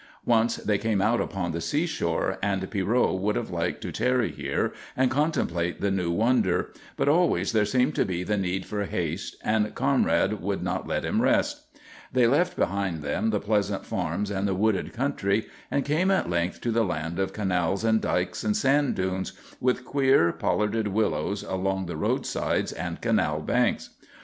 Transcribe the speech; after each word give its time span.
Once 0.25 0.55
they 0.55 0.79
came 0.79 0.99
out 0.99 1.21
upon 1.21 1.51
the 1.51 1.61
seashore, 1.61 2.39
and 2.41 2.71
Pierrot 2.71 3.19
would 3.19 3.35
have 3.35 3.51
liked 3.51 3.81
to 3.81 3.91
tarry 3.91 4.31
here 4.31 4.73
and 4.97 5.11
contemplate 5.11 5.79
the 5.79 5.91
new 5.91 6.09
wonder, 6.09 6.71
but 6.97 7.07
always 7.07 7.51
there 7.51 7.65
seemed 7.65 7.93
to 7.93 8.03
be 8.03 8.23
the 8.23 8.35
need 8.35 8.65
for 8.65 8.83
haste 8.85 9.35
and 9.43 9.75
Conrad 9.75 10.41
would 10.41 10.63
not 10.63 10.87
let 10.87 11.05
him 11.05 11.21
rest. 11.21 11.67
They 12.11 12.25
left 12.25 12.57
behind 12.57 13.03
them 13.03 13.29
the 13.29 13.39
pleasant 13.39 13.85
farms 13.85 14.31
and 14.31 14.47
the 14.47 14.55
wooded 14.55 14.91
country 14.91 15.45
and 15.69 15.85
came 15.85 16.09
at 16.09 16.27
length 16.27 16.61
to 16.61 16.71
the 16.71 16.83
land 16.83 17.19
of 17.19 17.31
canals 17.31 17.83
and 17.83 18.01
dykes 18.01 18.43
and 18.43 18.57
sand 18.57 18.95
dunes, 18.95 19.33
with 19.59 19.85
queer, 19.85 20.31
pollarded 20.31 20.87
willows 20.87 21.43
along 21.43 21.85
the 21.85 21.95
roadsides 21.95 22.71
and 22.71 23.01
canal 23.01 23.39
banks. 23.41 23.91